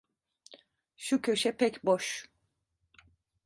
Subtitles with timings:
[1.03, 2.07] Şu köşe pek boş.